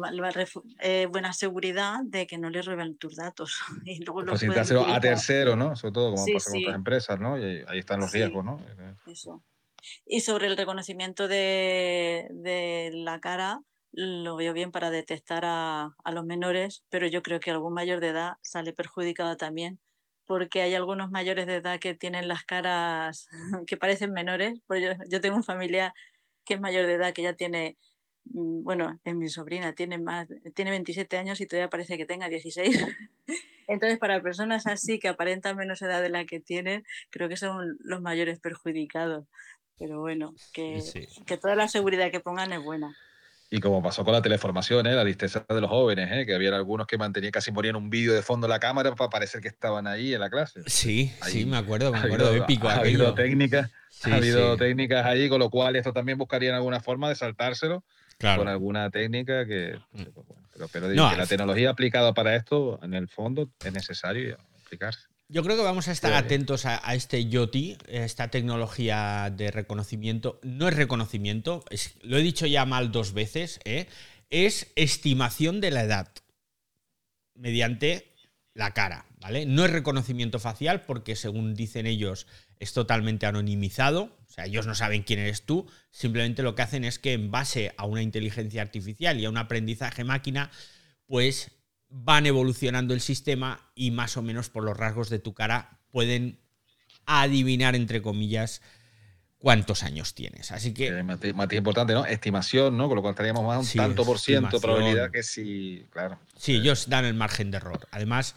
eh, 0.80 1.06
buena 1.10 1.32
seguridad 1.32 2.00
de 2.02 2.26
que 2.26 2.36
no 2.36 2.50
les 2.50 2.66
roben 2.66 2.98
tus 2.98 3.16
datos. 3.16 3.58
Y 3.86 4.04
luego 4.04 4.22
los 4.22 4.32
Facilitárselo 4.32 4.86
a 4.86 5.00
tercero, 5.00 5.56
¿no? 5.56 5.76
Sobre 5.76 5.92
todo 5.92 6.10
como 6.12 6.24
sí, 6.24 6.32
pasa 6.34 6.50
con 6.50 6.58
sí. 6.58 6.64
otras 6.64 6.76
empresas, 6.76 7.20
¿no? 7.20 7.38
Y 7.38 7.64
ahí 7.68 7.78
están 7.78 8.00
los 8.00 8.10
sí, 8.10 8.18
riesgos, 8.18 8.44
¿no? 8.44 8.60
Eso. 9.06 9.42
Y 10.04 10.20
sobre 10.20 10.48
el 10.48 10.56
reconocimiento 10.56 11.28
de, 11.28 12.26
de, 12.30 12.90
la 12.92 13.20
cara, 13.20 13.60
lo 13.92 14.36
veo 14.36 14.52
bien 14.52 14.72
para 14.72 14.90
detectar 14.90 15.44
a, 15.44 15.94
a, 16.02 16.12
los 16.12 16.26
menores, 16.26 16.84
pero 16.90 17.06
yo 17.06 17.22
creo 17.22 17.40
que 17.40 17.52
algún 17.52 17.72
mayor 17.72 18.00
de 18.00 18.08
edad 18.08 18.32
sale 18.42 18.72
perjudicado 18.72 19.36
también, 19.36 19.78
porque 20.26 20.60
hay 20.60 20.74
algunos 20.74 21.10
mayores 21.10 21.46
de 21.46 21.56
edad 21.56 21.78
que 21.78 21.94
tienen 21.94 22.28
las 22.28 22.44
caras 22.44 23.28
que 23.66 23.76
parecen 23.76 24.12
menores. 24.12 24.60
Pues 24.66 24.82
yo, 24.82 25.04
yo 25.08 25.20
tengo 25.20 25.36
un 25.36 25.44
familiar 25.44 25.94
que 26.44 26.54
es 26.54 26.60
mayor 26.60 26.86
de 26.86 26.94
edad, 26.94 27.12
que 27.12 27.22
ya 27.22 27.34
tiene 27.34 27.78
bueno, 28.30 28.98
es 29.04 29.14
mi 29.14 29.28
sobrina, 29.28 29.72
tiene, 29.72 29.98
más, 29.98 30.28
tiene 30.54 30.70
27 30.70 31.16
años 31.18 31.40
y 31.40 31.46
todavía 31.46 31.70
parece 31.70 31.96
que 31.96 32.06
tenga 32.06 32.28
16. 32.28 32.86
Entonces, 33.68 33.98
para 33.98 34.22
personas 34.22 34.66
así 34.66 34.98
que 34.98 35.08
aparentan 35.08 35.56
menos 35.56 35.82
edad 35.82 36.02
de 36.02 36.08
la 36.08 36.24
que 36.24 36.40
tienen, 36.40 36.84
creo 37.10 37.28
que 37.28 37.36
son 37.36 37.76
los 37.80 38.00
mayores 38.00 38.40
perjudicados. 38.40 39.26
Pero 39.78 40.00
bueno, 40.00 40.34
que, 40.52 40.80
sí. 40.80 41.06
que 41.26 41.36
toda 41.36 41.54
la 41.54 41.68
seguridad 41.68 42.10
que 42.10 42.20
pongan 42.20 42.52
es 42.52 42.62
buena. 42.62 42.96
Y 43.50 43.60
como 43.60 43.82
pasó 43.82 44.04
con 44.04 44.12
la 44.12 44.20
teleformación, 44.20 44.86
¿eh? 44.86 44.92
la 44.92 45.02
tristeza 45.02 45.44
de 45.48 45.60
los 45.60 45.70
jóvenes, 45.70 46.10
¿eh? 46.12 46.26
que 46.26 46.34
había 46.34 46.54
algunos 46.54 46.86
que 46.86 46.98
mantenían 46.98 47.32
casi 47.32 47.50
morían 47.50 47.76
un 47.76 47.88
vídeo 47.88 48.12
de 48.12 48.20
fondo 48.20 48.46
de 48.46 48.52
la 48.52 48.60
cámara 48.60 48.94
para 48.94 49.08
parecer 49.08 49.40
que 49.40 49.48
estaban 49.48 49.86
ahí 49.86 50.12
en 50.12 50.20
la 50.20 50.28
clase. 50.28 50.60
Sí, 50.66 51.12
ahí, 51.22 51.32
sí, 51.32 51.46
me 51.46 51.56
acuerdo, 51.56 51.90
me 51.90 51.98
acuerdo, 51.98 52.28
habido, 52.28 52.44
épico. 52.44 52.68
Ha 52.68 52.76
habido 52.76 53.14
técnicas, 53.14 53.70
sí, 53.88 54.10
ha 54.10 54.16
habido 54.16 54.52
sí. 54.52 54.58
técnicas 54.58 55.06
ahí, 55.06 55.30
con 55.30 55.38
lo 55.38 55.48
cual 55.48 55.76
esto 55.76 55.94
también 55.94 56.18
buscarían 56.18 56.54
alguna 56.54 56.80
forma 56.80 57.08
de 57.08 57.14
saltárselo 57.14 57.84
claro. 58.18 58.42
con 58.42 58.48
alguna 58.48 58.90
técnica 58.90 59.46
que. 59.46 59.78
Pero, 60.52 60.68
pero 60.72 60.88
no, 60.88 61.10
que 61.10 61.16
la 61.16 61.26
tecnología 61.26 61.70
aplicada 61.70 62.12
para 62.12 62.36
esto, 62.36 62.80
en 62.82 62.94
el 62.94 63.08
fondo, 63.08 63.48
es 63.64 63.72
necesario 63.72 64.38
aplicarse. 64.64 65.06
Yo 65.30 65.42
creo 65.42 65.56
que 65.56 65.62
vamos 65.62 65.88
a 65.88 65.92
estar 65.92 66.14
atentos 66.14 66.64
a, 66.64 66.80
a, 66.82 66.94
este 66.94 67.28
YOTI, 67.28 67.76
esta 67.86 68.28
tecnología 68.28 69.30
de 69.34 69.50
reconocimiento. 69.50 70.40
No 70.42 70.68
es 70.68 70.74
reconocimiento, 70.74 71.64
es, 71.68 71.96
lo 72.02 72.16
he 72.16 72.22
dicho 72.22 72.46
ya 72.46 72.64
mal 72.64 72.90
dos 72.92 73.12
veces, 73.12 73.60
¿eh? 73.64 73.88
es 74.30 74.72
estimación 74.74 75.60
de 75.60 75.70
la 75.70 75.82
edad 75.82 76.08
mediante 77.34 78.14
la 78.54 78.74
cara, 78.74 79.06
¿vale? 79.20 79.46
No 79.46 79.64
es 79.64 79.70
reconocimiento 79.70 80.38
facial 80.38 80.82
porque 80.82 81.14
según 81.14 81.54
dicen 81.54 81.86
ellos 81.86 82.26
es 82.60 82.72
totalmente 82.72 83.26
anonimizado, 83.26 84.16
o 84.26 84.30
sea, 84.30 84.46
ellos 84.46 84.66
no 84.66 84.74
saben 84.74 85.02
quién 85.02 85.20
eres 85.20 85.42
tú, 85.42 85.66
simplemente 85.90 86.42
lo 86.42 86.54
que 86.54 86.62
hacen 86.62 86.84
es 86.84 86.98
que 86.98 87.12
en 87.12 87.30
base 87.30 87.74
a 87.76 87.86
una 87.86 88.02
inteligencia 88.02 88.62
artificial 88.62 89.18
y 89.18 89.24
a 89.24 89.30
un 89.30 89.36
aprendizaje 89.36 90.04
máquina, 90.04 90.50
pues 91.06 91.50
van 91.88 92.26
evolucionando 92.26 92.94
el 92.94 93.00
sistema 93.00 93.70
y 93.74 93.90
más 93.90 94.16
o 94.16 94.22
menos 94.22 94.50
por 94.50 94.64
los 94.64 94.76
rasgos 94.76 95.08
de 95.08 95.18
tu 95.18 95.34
cara 95.34 95.80
pueden 95.90 96.38
adivinar, 97.06 97.74
entre 97.74 98.02
comillas, 98.02 98.60
cuántos 99.38 99.82
años 99.82 100.14
tienes. 100.14 100.50
Así 100.52 100.74
que. 100.74 100.88
Eh, 100.88 101.02
más 101.02 101.52
importante, 101.52 101.94
¿no? 101.94 102.04
Estimación, 102.04 102.76
¿no? 102.76 102.88
Con 102.88 102.96
lo 102.96 103.02
cual 103.02 103.12
estaríamos 103.12 103.44
más 103.44 103.58
un 103.58 103.64
Sí, 103.64 103.78
tanto 103.78 104.04
por 104.04 104.18
ciento 104.18 104.56
de 104.56 104.60
probabilidad 104.60 105.10
que 105.10 105.22
si. 105.22 105.86
Claro. 105.90 106.18
Sí, 106.36 106.56
ellos 106.56 106.88
dan 106.88 107.04
el 107.04 107.14
margen 107.14 107.50
de 107.50 107.56
error. 107.58 107.86
Además, 107.90 108.34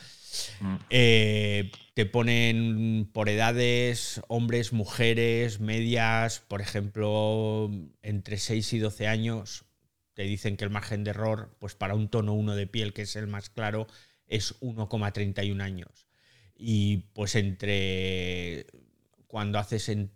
Mm. 0.61 0.75
eh, 0.89 1.71
te 1.93 2.05
ponen 2.05 3.09
por 3.11 3.27
edades, 3.27 4.21
hombres, 4.29 4.71
mujeres, 4.71 5.59
medias, 5.59 6.39
por 6.47 6.61
ejemplo, 6.61 7.69
entre 8.01 8.37
6 8.37 8.71
y 8.71 8.79
12 8.79 9.07
años, 9.07 9.65
te 10.13 10.23
dicen 10.23 10.55
que 10.55 10.63
el 10.63 10.69
margen 10.69 11.03
de 11.03 11.09
error, 11.09 11.53
pues 11.59 11.75
para 11.75 11.95
un 11.95 12.07
tono 12.07 12.31
1 12.33 12.55
de 12.55 12.65
piel, 12.65 12.93
que 12.93 13.01
es 13.01 13.15
el 13.17 13.27
más 13.27 13.49
claro, 13.49 13.87
es 14.25 14.55
1,31 14.61 15.59
años. 15.61 16.07
Y 16.55 16.97
pues 17.13 17.35
entre 17.35 18.67
cuando 19.27 19.59
haces 19.59 19.89
en 19.89 20.11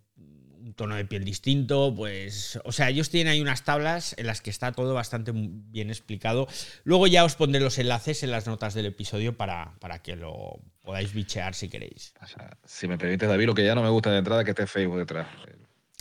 un 0.65 0.74
tono 0.74 0.95
de 0.95 1.05
piel 1.05 1.24
distinto, 1.24 1.93
pues, 1.95 2.60
o 2.65 2.72
sea, 2.72 2.89
ellos 2.89 3.12
tienen 3.12 3.31
ahí 3.31 3.39
unas 3.39 3.63
tablas 3.63 4.15
en 4.17 4.25
las 4.25 4.41
que 4.41 4.50
está 4.50 4.72
todo 4.72 4.95
bastante 4.95 5.31
bien 5.36 5.89
explicado. 5.91 6.48
Luego 6.84 7.05
ya 7.05 7.24
os 7.24 7.36
pondré 7.36 7.62
los 7.62 7.77
enlaces 7.77 8.24
en 8.24 8.31
las 8.31 8.48
notas 8.48 8.74
del 8.74 8.88
episodio 8.88 9.38
para, 9.38 9.75
para 9.79 10.00
que 10.01 10.15
lo 10.15 10.60
podáis 10.81 11.13
bichear 11.13 11.53
si 11.53 11.69
queréis. 11.69 12.13
O 12.19 12.25
sea, 12.25 12.57
si 12.65 12.88
me 12.88 12.98
permites, 12.98 13.29
David, 13.29 13.45
lo 13.45 13.53
que 13.53 13.63
ya 13.63 13.75
no 13.75 13.84
me 13.84 13.89
gusta 13.89 14.12
de 14.12 14.17
entrada 14.17 14.41
es 14.41 14.45
que 14.45 14.51
esté 14.51 14.65
Facebook 14.65 14.98
detrás. 14.98 15.27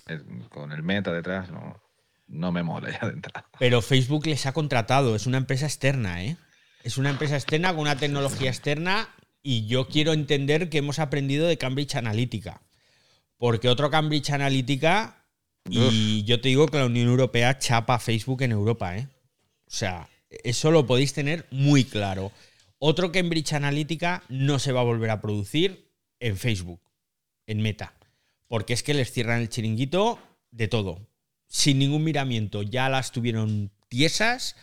El- 0.07 0.15
el- 0.17 0.49
con 0.49 0.73
el 0.73 0.83
meta 0.83 1.13
detrás, 1.13 1.51
no, 1.51 1.79
no 2.29 2.51
me 2.51 2.63
mola 2.63 2.91
ya 2.91 3.07
de 3.07 3.13
entrada. 3.15 3.47
Pero 3.59 3.83
Facebook 3.83 4.27
les 4.27 4.47
ha 4.47 4.53
contratado, 4.55 5.15
es 5.15 5.27
una 5.27 5.37
empresa 5.37 5.67
externa, 5.67 6.25
¿eh? 6.25 6.39
Es 6.85 6.97
una 6.97 7.11
empresa 7.11 7.35
externa 7.37 7.71
con 7.73 7.81
una 7.81 7.97
tecnología 7.97 8.49
externa 8.49 9.09
y 9.43 9.67
yo 9.67 9.89
quiero 9.89 10.15
entender 10.15 10.71
que 10.71 10.79
hemos 10.79 10.99
aprendido 10.99 11.47
de 11.47 11.59
Cambridge 11.59 11.97
Analytica. 11.97 12.63
Porque 13.45 13.69
otro 13.69 13.91
Cambridge 13.91 14.31
Analytica, 14.31 15.23
y 15.69 16.25
yo 16.25 16.41
te 16.41 16.49
digo 16.49 16.67
que 16.67 16.79
la 16.79 16.87
Unión 16.87 17.09
Europea 17.09 17.59
chapa 17.59 17.97
a 17.97 17.99
Facebook 17.99 18.41
en 18.41 18.53
Europa, 18.53 18.97
¿eh? 18.97 19.07
O 19.67 19.71
sea, 19.71 20.09
eso 20.31 20.71
lo 20.71 20.87
podéis 20.87 21.13
tener 21.13 21.47
muy 21.51 21.85
claro. 21.85 22.33
Otro 22.79 23.13
Cambridge 23.13 23.53
Analytica 23.53 24.23
no 24.31 24.59
se 24.59 24.73
va 24.73 24.81
a 24.81 24.85
volver 24.85 25.11
a 25.11 25.21
producir 25.21 25.93
en 26.21 26.39
Facebook, 26.39 26.81
en 27.47 27.61
Meta. 27.61 27.93
Porque 28.49 28.73
es 28.73 28.83
que 28.83 28.95
les 28.95 29.13
cierran 29.13 29.43
el 29.43 29.51
chiringuito 29.51 30.19
de 30.51 30.69
todo. 30.69 31.07
Sin 31.47 31.79
ningún 31.81 32.03
miramiento. 32.03 32.63
Ya 32.63 32.89
las 32.89 33.13
tuvieron 33.13 33.71
tiesas. 33.89 34.57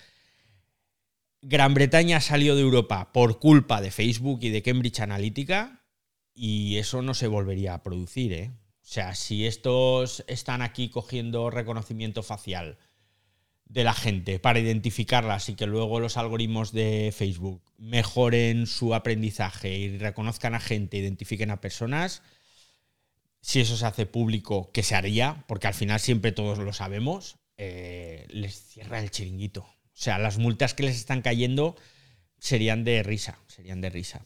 Gran 1.43 1.75
Bretaña 1.75 2.19
salió 2.19 2.55
de 2.55 2.63
Europa 2.63 3.13
por 3.13 3.37
culpa 3.37 3.79
de 3.79 3.91
Facebook 3.91 4.39
y 4.41 4.49
de 4.49 4.63
Cambridge 4.63 5.01
Analytica. 5.01 5.85
Y 6.33 6.77
eso 6.77 7.03
no 7.03 7.13
se 7.13 7.27
volvería 7.27 7.75
a 7.75 7.83
producir, 7.83 8.33
¿eh? 8.33 8.51
O 8.91 8.93
sea, 8.93 9.15
si 9.15 9.47
estos 9.47 10.21
están 10.27 10.61
aquí 10.61 10.89
cogiendo 10.89 11.49
reconocimiento 11.49 12.23
facial 12.23 12.77
de 13.63 13.85
la 13.85 13.93
gente 13.93 14.37
para 14.37 14.59
identificarlas 14.59 15.47
y 15.47 15.55
que 15.55 15.65
luego 15.65 16.01
los 16.01 16.17
algoritmos 16.17 16.73
de 16.73 17.13
Facebook 17.15 17.63
mejoren 17.77 18.67
su 18.67 18.93
aprendizaje 18.93 19.77
y 19.77 19.97
reconozcan 19.97 20.55
a 20.55 20.59
gente, 20.59 20.97
identifiquen 20.97 21.51
a 21.51 21.61
personas, 21.61 22.21
si 23.39 23.61
eso 23.61 23.77
se 23.77 23.85
hace 23.85 24.05
público, 24.05 24.73
que 24.73 24.83
se 24.83 24.95
haría, 24.95 25.45
porque 25.47 25.67
al 25.67 25.73
final 25.73 26.01
siempre 26.01 26.33
todos 26.33 26.57
lo 26.57 26.73
sabemos, 26.73 27.37
eh, 27.55 28.25
les 28.27 28.61
cierra 28.61 28.99
el 28.99 29.09
chiringuito. 29.09 29.61
O 29.61 29.73
sea, 29.93 30.19
las 30.19 30.37
multas 30.37 30.73
que 30.73 30.83
les 30.83 30.97
están 30.97 31.21
cayendo 31.21 31.77
serían 32.39 32.83
de 32.83 33.03
risa, 33.03 33.39
serían 33.47 33.79
de 33.79 33.89
risa. 33.89 34.25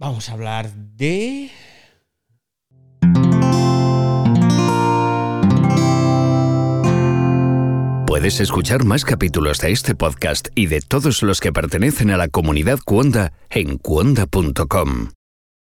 Vamos 0.00 0.28
a 0.28 0.34
hablar 0.34 0.72
de... 0.72 1.50
Puedes 8.06 8.40
escuchar 8.40 8.84
más 8.84 9.04
capítulos 9.04 9.58
de 9.58 9.72
este 9.72 9.94
podcast 9.94 10.48
y 10.54 10.66
de 10.66 10.80
todos 10.80 11.22
los 11.22 11.40
que 11.40 11.52
pertenecen 11.52 12.10
a 12.10 12.16
la 12.16 12.28
comunidad 12.28 12.78
Cuonda 12.84 13.32
en 13.50 13.76
cuonda.com. 13.76 15.10